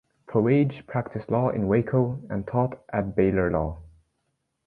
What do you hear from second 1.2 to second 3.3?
law in Waco and taught at